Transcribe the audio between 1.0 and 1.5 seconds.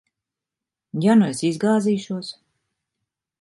Ja nu es